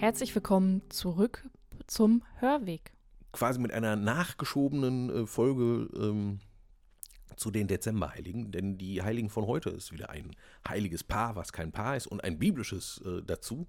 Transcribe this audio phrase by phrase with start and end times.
[0.00, 1.46] Herzlich willkommen zurück
[1.86, 2.94] zum Hörweg.
[3.32, 6.40] Quasi mit einer nachgeschobenen äh, Folge ähm,
[7.36, 10.34] zu den Dezemberheiligen, denn die Heiligen von heute ist wieder ein
[10.66, 13.66] heiliges Paar, was kein Paar ist, und ein biblisches äh, dazu.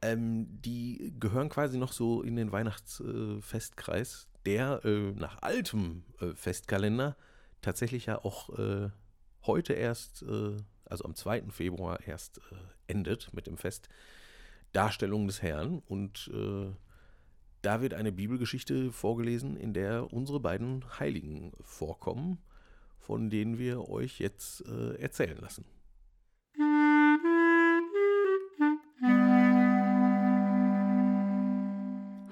[0.00, 6.32] Ähm, die gehören quasi noch so in den Weihnachtsfestkreis, äh, der äh, nach altem äh,
[6.32, 7.18] Festkalender
[7.60, 8.88] tatsächlich ja auch äh,
[9.42, 10.24] heute erst,
[10.86, 11.50] also am 2.
[11.50, 12.40] Februar erst
[12.86, 13.90] endet mit dem Fest
[14.72, 15.82] Darstellung des Herrn.
[15.86, 16.30] Und
[17.62, 22.38] da wird eine Bibelgeschichte vorgelesen, in der unsere beiden Heiligen vorkommen
[23.10, 25.64] von denen wir euch jetzt äh, erzählen lassen.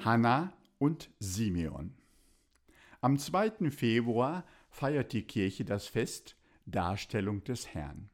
[0.04, 1.94] Hanna und Simeon.
[3.00, 3.70] Am 2.
[3.70, 8.10] Februar feiert die Kirche das Fest Darstellung des Herrn.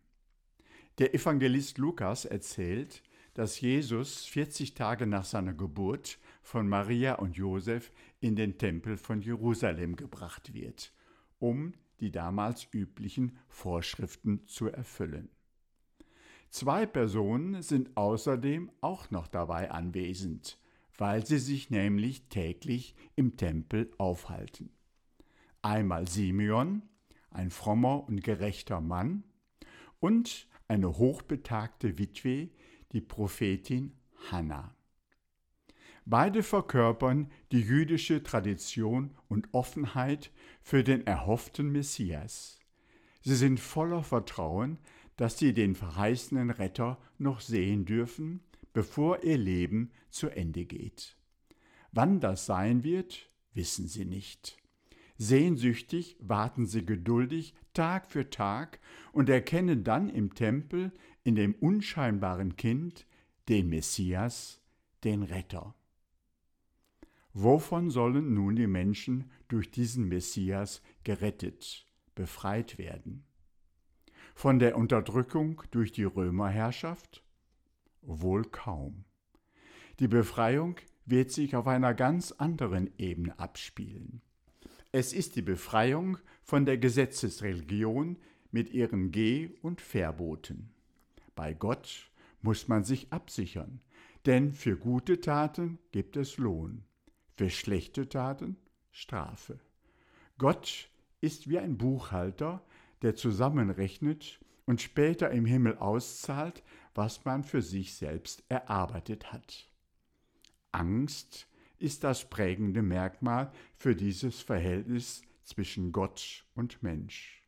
[0.98, 3.02] Der Evangelist Lukas erzählt,
[3.34, 9.20] dass Jesus 40 Tage nach seiner Geburt von Maria und Josef in den Tempel von
[9.20, 10.92] Jerusalem gebracht wird,
[11.38, 15.28] um die damals üblichen Vorschriften zu erfüllen.
[16.48, 20.58] Zwei Personen sind außerdem auch noch dabei anwesend,
[20.96, 24.70] weil sie sich nämlich täglich im Tempel aufhalten.
[25.62, 26.82] Einmal Simeon,
[27.30, 29.24] ein frommer und gerechter Mann,
[29.98, 32.50] und eine hochbetagte Witwe,
[32.94, 33.92] die Prophetin
[34.30, 34.74] Hannah.
[36.06, 40.30] Beide verkörpern die jüdische Tradition und Offenheit
[40.62, 42.58] für den erhofften Messias.
[43.22, 44.78] Sie sind voller Vertrauen,
[45.16, 48.40] dass sie den verheißenen Retter noch sehen dürfen,
[48.72, 51.16] bevor ihr Leben zu Ende geht.
[51.90, 54.63] Wann das sein wird, wissen sie nicht.
[55.16, 58.80] Sehnsüchtig warten sie geduldig Tag für Tag
[59.12, 63.06] und erkennen dann im Tempel in dem unscheinbaren Kind
[63.48, 64.61] den Messias,
[65.05, 65.74] den Retter.
[67.33, 73.24] Wovon sollen nun die Menschen durch diesen Messias gerettet, befreit werden?
[74.34, 77.24] Von der Unterdrückung durch die Römerherrschaft?
[78.02, 79.05] Wohl kaum.
[80.00, 84.23] Die Befreiung wird sich auf einer ganz anderen Ebene abspielen.
[84.96, 88.16] Es ist die Befreiung von der Gesetzesreligion
[88.52, 90.72] mit ihren Geh- und Verboten.
[91.34, 92.12] Bei Gott
[92.42, 93.80] muss man sich absichern,
[94.24, 96.84] denn für gute Taten gibt es Lohn
[97.36, 98.56] für schlechte Taten
[98.92, 99.58] Strafe.
[100.38, 100.88] Gott
[101.20, 102.64] ist wie ein Buchhalter,
[103.02, 106.62] der zusammenrechnet und später im Himmel auszahlt,
[106.94, 109.68] was man für sich selbst erarbeitet hat.
[110.70, 111.48] Angst
[111.79, 117.42] ist das prägende Merkmal für dieses Verhältnis zwischen Gott und Mensch.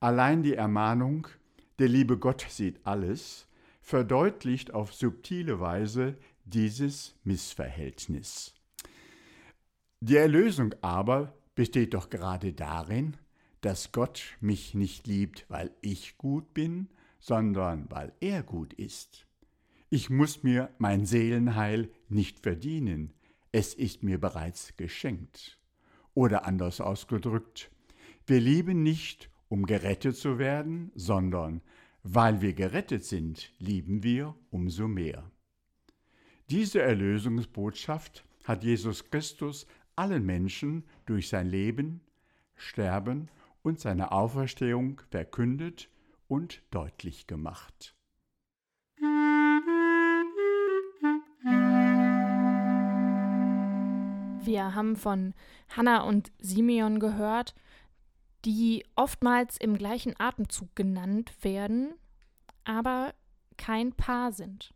[0.00, 1.26] Allein die Ermahnung,
[1.78, 3.48] der liebe Gott sieht alles,
[3.80, 8.54] verdeutlicht auf subtile Weise dieses Missverhältnis.
[10.00, 13.16] Die Erlösung aber besteht doch gerade darin,
[13.60, 16.88] dass Gott mich nicht liebt, weil ich gut bin,
[17.18, 19.26] sondern weil er gut ist.
[19.88, 23.12] Ich muss mir mein Seelenheil nicht verdienen,
[23.56, 25.58] es ist mir bereits geschenkt.
[26.12, 27.70] Oder anders ausgedrückt,
[28.26, 31.62] wir lieben nicht, um gerettet zu werden, sondern
[32.02, 35.30] weil wir gerettet sind, lieben wir umso mehr.
[36.50, 42.02] Diese Erlösungsbotschaft hat Jesus Christus allen Menschen durch sein Leben,
[42.56, 43.30] Sterben
[43.62, 45.88] und seine Auferstehung verkündet
[46.28, 47.95] und deutlich gemacht.
[54.46, 55.34] Wir haben von
[55.68, 57.54] Hannah und Simeon gehört,
[58.44, 61.94] die oftmals im gleichen Atemzug genannt werden,
[62.64, 63.12] aber
[63.56, 64.72] kein Paar sind.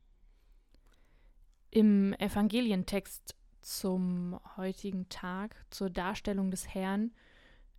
[1.70, 7.12] Im Evangelientext zum heutigen Tag, zur Darstellung des Herrn,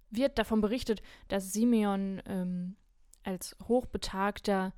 [0.09, 2.77] wird davon berichtet, dass Simeon ähm,
[3.23, 4.73] als Hochbetagter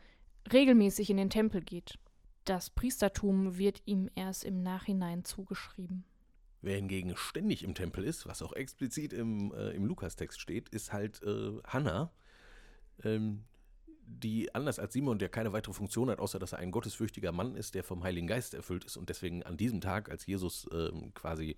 [0.51, 1.99] regelmäßig in den Tempel geht.
[2.45, 6.05] Das Priestertum wird ihm erst im Nachhinein zugeschrieben.
[6.63, 10.93] Wer hingegen ständig im Tempel ist, was auch explizit im, äh, im Lukastext steht, ist
[10.93, 12.09] halt äh, Hannah.
[13.03, 13.43] Ähm,
[14.05, 17.57] die anders als Simon, der keine weitere Funktion hat, außer dass er ein gottesfürchtiger Mann
[17.57, 21.13] ist, der vom Heiligen Geist erfüllt ist und deswegen an diesem Tag, als Jesus ähm,
[21.13, 21.57] quasi,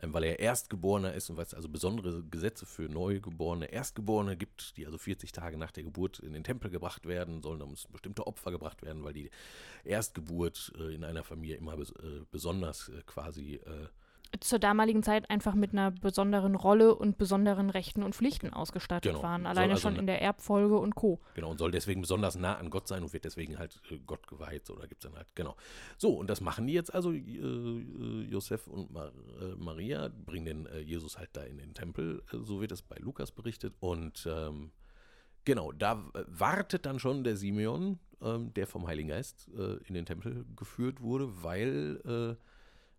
[0.00, 4.76] ähm, weil er Erstgeborener ist und weil es also besondere Gesetze für Neugeborene, Erstgeborene gibt,
[4.76, 8.26] die also 40 Tage nach der Geburt in den Tempel gebracht werden, sollen dann bestimmte
[8.26, 9.30] Opfer gebracht werden, weil die
[9.84, 13.86] Erstgeburt äh, in einer Familie immer bes äh, besonders äh, quasi äh,
[14.40, 19.22] zur damaligen Zeit einfach mit einer besonderen Rolle und besonderen Rechten und Pflichten ausgestattet Genau.
[19.22, 19.46] waren.
[19.46, 21.20] Alleine also schon eine- in der Erbfolge und Co.
[21.34, 24.26] Genau, und soll deswegen besonders nah an Gott sein und wird deswegen halt äh, Gott
[24.26, 24.66] geweiht.
[24.66, 25.54] So, da gibt es dann halt, genau.
[25.98, 30.44] So, und das machen die jetzt also, äh, äh, Josef und Mar äh, Maria, bringen
[30.46, 33.74] den äh, Jesus halt da in den Tempel, äh, so wird es bei Lukas berichtet.
[33.80, 34.72] Und ähm,
[35.44, 39.48] genau, da wartet dann schon der Simeon, ähm, der vom Heiligen Geist
[39.86, 42.38] in den Tempel geführt wurde, weil.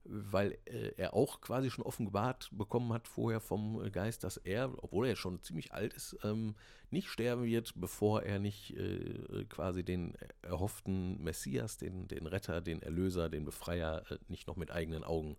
[0.06, 4.72] Weil äh, er auch quasi schon offenbart bekommen hat vorher vom äh, Geist, dass er,
[4.84, 6.56] obwohl er schon ziemlich alt ist, ähm,
[6.90, 12.82] nicht sterben wird, bevor er nicht äh, quasi den erhofften Messias, den, den Retter, den
[12.82, 15.38] Erlöser, den Befreier äh, nicht noch mit eigenen Augen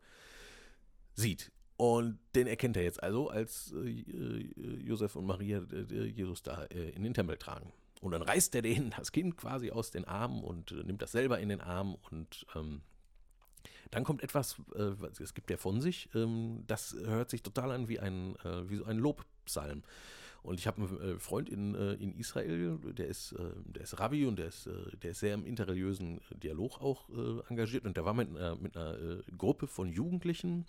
[1.15, 1.53] sieht.
[1.77, 7.03] Und den erkennt er jetzt also, als äh, äh, Josef und Maria Jesus da in
[7.03, 7.73] den Tempel tragen.
[8.01, 11.39] Und dann reißt er den, das Kind quasi aus den Armen und nimmt das selber
[11.41, 12.83] in den Arm und ähm,
[13.95, 14.93] dann kommt etwas, äh,
[15.23, 18.77] es gibt ja von sich, ähm, das hört sich total an wie ein, äh, wie
[18.77, 19.83] so ein Lobpsalm.
[20.43, 23.99] Und ich habe einen äh, Freund in, äh, in Israel, der ist, äh, der ist
[23.99, 27.09] Rabbi und der ist, äh, der ist sehr im interreligiösen Dialog auch
[27.49, 27.87] engagiert.
[27.87, 30.67] Und der war mit, einer- mit einer Gruppe von Jugendlichen,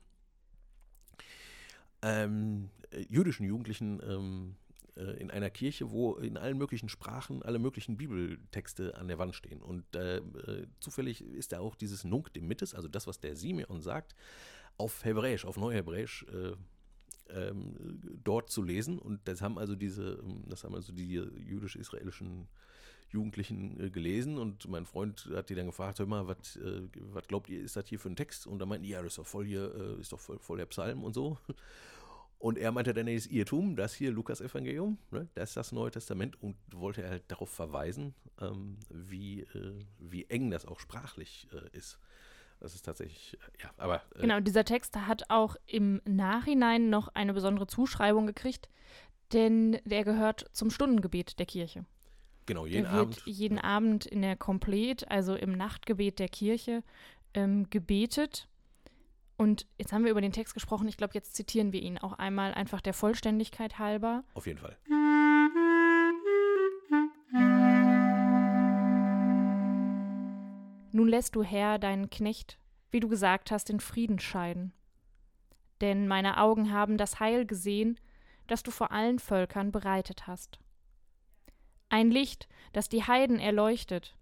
[2.02, 4.65] ähm, äh, jüdischen Jugendlichen, ähm, äh,
[4.96, 9.62] in einer Kirche, wo in allen möglichen Sprachen alle möglichen Bibeltexte an der Wand stehen.
[9.62, 13.36] Und äh, äh, zufällig ist da auch dieses Nunc de Mittes, also das, was der
[13.36, 14.16] Simeon sagt,
[14.78, 16.54] auf Hebräisch, auf Neuhebräisch äh,
[17.30, 19.00] ähm, dort zu lesen.
[19.00, 22.48] Und das haben also diese, das haben also die jüdisch-israelischen
[23.10, 26.82] Jugendlichen äh, gelesen und mein Freund hat die dann gefragt, hör mal, was äh,
[27.28, 28.48] glaubt ihr, ist das hier für ein Text?
[28.48, 30.58] Und da meinten die, ja, das ist doch voll hier, äh, ist doch voll, voll
[30.58, 31.38] der Psalm und so.
[32.38, 36.42] Und er meinte dann, das Irrtum, das hier Lukas-Evangelium, ne, das ist das Neue Testament
[36.42, 41.98] und wollte halt darauf verweisen, ähm, wie, äh, wie eng das auch sprachlich äh, ist.
[42.60, 47.08] Das ist tatsächlich, äh, ja, aber äh, Genau, dieser Text hat auch im Nachhinein noch
[47.10, 48.70] eine besondere Zuschreibung gekriegt,
[49.34, 51.86] denn der gehört zum Stundengebet der Kirche.
[52.46, 53.22] genau, jeden der wird Abend.
[53.26, 56.84] jeden Abend in der Komplet, also im Nachtgebet der Kirche,
[57.34, 58.48] ähm, gebetet.
[59.38, 60.88] Und jetzt haben wir über den Text gesprochen.
[60.88, 64.24] Ich glaube, jetzt zitieren wir ihn auch einmal einfach der Vollständigkeit halber.
[64.34, 64.78] Auf jeden Fall.
[70.92, 72.58] Nun lässt du, Herr, deinen Knecht,
[72.90, 74.72] wie du gesagt hast, in Frieden scheiden.
[75.82, 78.00] Denn meine Augen haben das Heil gesehen,
[78.48, 80.60] das du vor allen Völkern bereitet hast.
[81.90, 84.16] Ein Licht, das die Heiden erleuchtet,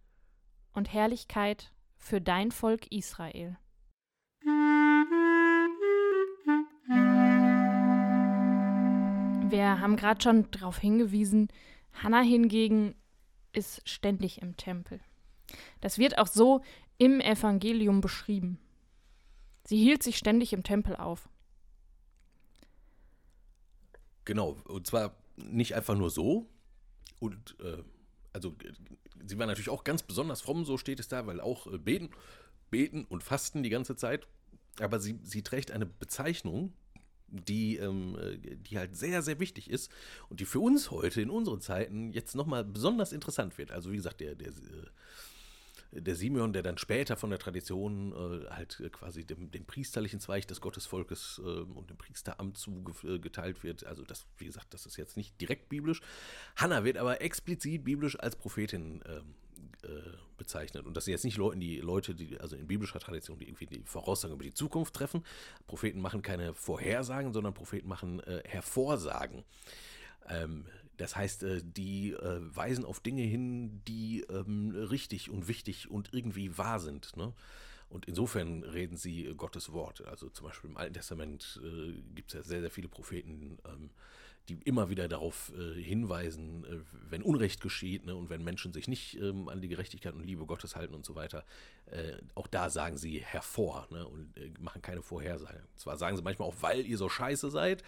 [0.74, 3.58] und Herrlichkeit für dein Volk Israel.
[9.54, 11.48] Wir haben gerade schon darauf hingewiesen,
[11.92, 12.96] Hannah hingegen
[13.52, 15.00] ist ständig im Tempel.
[15.80, 16.64] Das wird auch so
[16.98, 18.58] im Evangelium beschrieben.
[19.64, 21.30] Sie hielt sich ständig im Tempel auf.
[24.26, 26.50] Genau, und zwar nicht einfach nur so.
[27.20, 27.84] Und äh,
[28.34, 28.56] also
[29.24, 32.10] sie war natürlich auch ganz besonders fromm, so steht es da, weil auch äh, beten,
[32.72, 34.26] beten und fasten die ganze Zeit.
[34.80, 36.74] Aber sie, sie trägt eine Bezeichnung,
[37.34, 39.92] die, ähm, äh, die halt sehr, sehr wichtig ist
[40.30, 43.72] und die für uns heute in unseren Zeiten jetzt nochmal besonders interessant wird.
[43.72, 48.50] Also wie gesagt, der, der, äh, der Simeon, der dann später von der Tradition äh,
[48.52, 53.86] halt äh, quasi dem, dem priesterlichen Zweig des Gottesvolkes äh, und dem Priesteramt zugeteilt wird.
[53.86, 56.02] Also das, wie gesagt, das ist jetzt nicht direkt biblisch.
[56.56, 59.36] Hannah wird aber explizit biblisch als Prophetin ähm,
[59.84, 59.88] äh,
[60.38, 60.86] bezeichnet.
[60.86, 63.66] Und das sind jetzt nicht Leute, die Leute, die, also in biblischer Tradition, die irgendwie
[63.66, 65.24] die Voraussagen über die Zukunft treffen.
[65.68, 69.44] Propheten machen keine Vorhersagen, sondern Propheten machen äh, Hervorsagen.
[70.30, 70.66] Ähm,
[70.98, 76.14] das heißt, äh, die äh, weisen auf Dinge hin, die ähm, richtig und wichtig und
[76.14, 77.16] irgendwie wahr sind.
[77.18, 77.34] Ne?
[77.90, 80.06] Und insofern reden sie äh, Gottes Wort.
[80.06, 81.60] Also zum Beispiel im Alten Testament
[82.14, 83.90] gibt es ja sehr, sehr viele Propheten, ähm,
[84.50, 88.88] die immer wieder darauf äh, hinweisen, äh, wenn Unrecht geschieht ne, und wenn Menschen sich
[88.88, 91.46] nicht ähm, an die Gerechtigkeit und Liebe Gottes halten und so weiter.
[91.86, 95.64] Äh, auch da sagen sie hervor ne, und äh, machen keine Vorhersagen.
[95.76, 97.84] Zwar sagen sie manchmal auch, weil ihr so scheiße seid,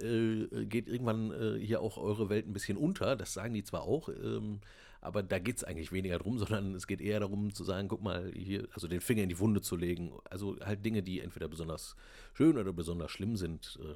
[0.00, 3.16] äh, geht irgendwann äh, hier auch eure Welt ein bisschen unter.
[3.16, 4.60] Das sagen die zwar auch, ähm,
[5.00, 8.02] aber da geht es eigentlich weniger drum, sondern es geht eher darum zu sagen, guck
[8.02, 10.12] mal, hier, also den Finger in die Wunde zu legen.
[10.30, 11.96] Also halt Dinge, die entweder besonders
[12.34, 13.94] schön oder besonders schlimm sind, äh,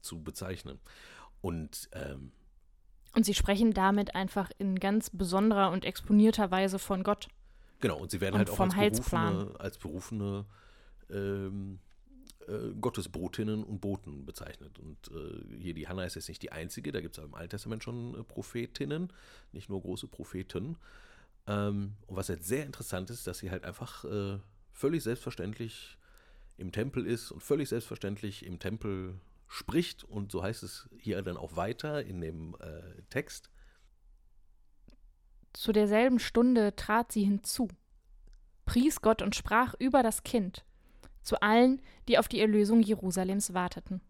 [0.00, 0.78] zu bezeichnen.
[1.42, 2.32] Und ähm,
[3.14, 7.28] Und sie sprechen damit einfach in ganz besonderer und exponierter Weise von Gott.
[7.80, 10.46] genau, und sie werden Und halt auch vom als berufene, als berufene
[11.10, 11.78] ähm,
[12.48, 14.78] äh, Gottesbotinnen und Boten bezeichnet.
[14.78, 17.50] Und äh, hier die Hannah ist jetzt nicht die einzige, da gibt es im Alten
[17.50, 19.12] Testament schon äh, Prophetinnen,
[19.52, 20.76] nicht nur große Propheten.
[21.46, 24.38] Ähm, und was jetzt sehr interessant ist, dass sie halt einfach äh,
[24.72, 25.98] völlig selbstverständlich
[26.56, 29.14] im Tempel ist und völlig selbstverständlich im Tempel
[29.52, 30.04] spricht.
[30.04, 33.50] Und so heißt es hier dann auch weiter in dem äh, Text.
[35.52, 37.68] Zu derselben Stunde trat sie hinzu,
[38.64, 40.64] pries Gott und sprach über das Kind
[41.22, 44.00] zu allen, die auf die Erlösung Jerusalems warteten.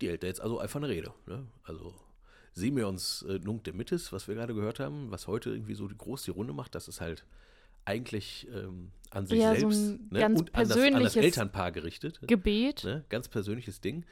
[0.00, 1.12] Die hält da jetzt also einfach eine Rede.
[1.26, 1.46] Ne?
[1.64, 1.94] Also
[2.52, 6.24] Simeons äh, Nunc de Mittis, was wir gerade gehört haben, was heute irgendwie so groß
[6.24, 7.24] die Runde macht, das ist halt
[7.86, 10.20] eigentlich ähm, an sich Ja, so selbst ein ne?
[10.20, 12.20] ganz und an das, an das Elternpaar gerichtet.
[12.22, 12.84] Gebet.
[12.84, 13.04] Ne?
[13.08, 14.04] Ganz persönliches Ding.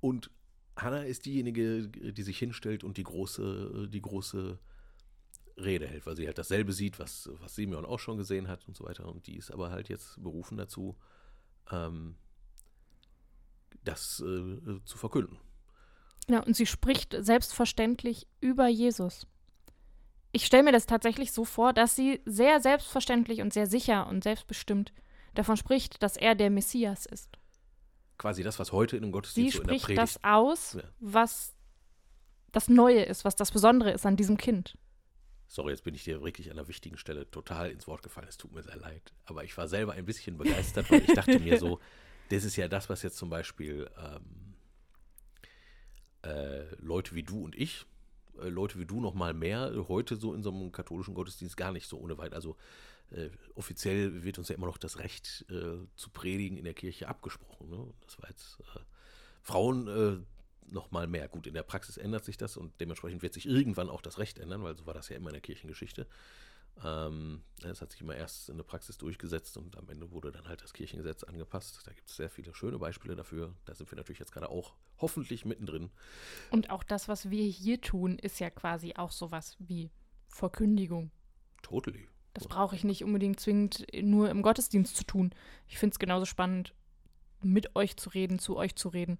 [0.00, 0.30] Und
[0.76, 4.58] Hannah ist diejenige, die sich hinstellt und die große, die große
[5.58, 8.76] Rede hält, weil sie halt dasselbe sieht, was, was Simeon auch schon gesehen hat und
[8.76, 9.08] so weiter.
[9.08, 10.96] Und die ist aber halt jetzt berufen dazu,
[11.70, 12.16] ähm,
[13.84, 15.38] das äh, zu verkünden.
[16.28, 19.26] Ja, und sie spricht selbstverständlich über Jesus.
[20.32, 24.24] Ich stelle mir das tatsächlich so vor, dass sie sehr selbstverständlich und sehr sicher und
[24.24, 24.92] selbstbestimmt
[25.34, 27.38] davon spricht, dass er der Messias ist.
[28.18, 30.82] Quasi das, was heute in Sie Gottesdienst so in der spricht das aus, Ja.
[31.00, 31.54] was
[32.52, 34.76] das Neue ist, was das Besondere ist an diesem Kind.
[35.48, 38.26] Sorry, jetzt bin ich dir wirklich an einer wichtigen Stelle total ins Wort gefallen.
[38.28, 39.12] Es tut mir sehr leid.
[39.26, 41.78] Aber ich war selber ein bisschen begeistert, weil ich dachte mir so,
[42.30, 44.54] das ist ja das, was jetzt zum Beispiel ähm,
[46.22, 47.86] äh, Leute wie du und ich,
[48.42, 51.72] äh, Leute wie du noch mal mehr, heute so in so einem katholischen Gottesdienst gar
[51.72, 52.34] nicht so ohne weit.
[52.34, 52.56] Also
[53.10, 57.08] äh, offiziell wird uns ja immer noch das Recht äh, zu predigen in der Kirche
[57.08, 57.68] abgesprochen.
[57.68, 57.92] Ne?
[58.04, 58.80] Das war jetzt äh,
[59.42, 60.26] Frauen
[60.68, 61.28] noch mal mehr.
[61.28, 64.38] Gut, in der Praxis ändert sich das und dementsprechend wird sich irgendwann auch das Recht
[64.38, 66.06] ändern, weil so war das ja immer in der Kirchengeschichte.
[66.84, 70.46] Ähm, es hat sich immer erst in der Praxis durchgesetzt und am Ende wurde dann
[70.46, 71.80] halt das Kirchengesetz angepasst.
[71.86, 73.54] Da gibt es sehr viele schöne Beispiele dafür.
[73.64, 75.90] Da sind wir natürlich jetzt gerade auch hoffentlich mittendrin.
[76.50, 79.90] Und auch das, was wir hier tun, ist ja quasi auch sowas wie
[80.28, 81.10] Verkündigung.
[81.62, 82.08] Totally.
[82.34, 85.34] Das brauche ich nicht unbedingt zwingend nur im Gottesdienst zu tun.
[85.68, 86.74] Ich finde es genauso spannend,
[87.40, 89.18] mit euch zu reden, zu euch zu reden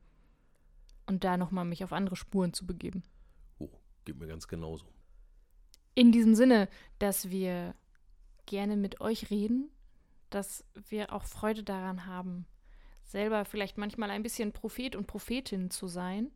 [1.07, 3.03] und da nochmal mich auf andere Spuren zu begeben.
[3.59, 3.71] Oh,
[4.05, 4.87] geht mir ganz genauso.
[5.97, 7.75] In diesem Sinne, dass wir
[8.45, 9.71] gerne mit euch reden,
[10.29, 12.45] dass wir auch Freude daran haben,
[13.03, 16.31] selber vielleicht manchmal ein bisschen Prophet und Prophetin zu sein,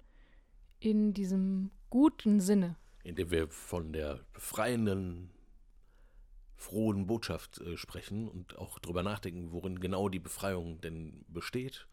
[0.79, 2.77] in diesem guten Sinne.
[3.05, 5.31] Indem wir von der befreienden,
[6.57, 11.87] frohen Botschaft äh, sprechen und auch drüber nachdenken, worin genau die Befreiung denn besteht.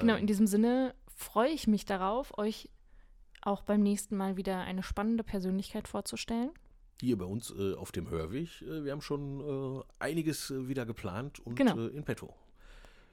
[0.00, 2.70] Genau, in diesem Sinne freue ich mich darauf, euch
[3.42, 6.50] auch beim nächsten Mal wieder eine spannende Persönlichkeit vorzustellen.
[7.00, 8.62] hier bei uns äh, auf dem Hörweg.
[8.62, 11.76] Äh, wir haben schon äh, einiges äh, wieder geplant und Genau.
[11.78, 12.32] äh, in petto.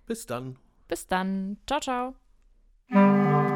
[0.05, 0.57] Bis dann.
[0.87, 1.57] Bis dann.
[1.67, 3.48] Ciao, ciao.